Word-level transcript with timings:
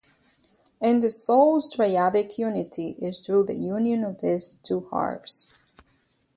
And 0.81 1.03
the 1.03 1.11
soul's 1.11 1.71
triadic 1.75 2.39
unity 2.39 2.95
is 2.97 3.19
through 3.19 3.43
the 3.43 3.53
union 3.53 4.03
of 4.03 4.19
these 4.19 4.57
two 4.63 4.89
halves. 4.91 5.59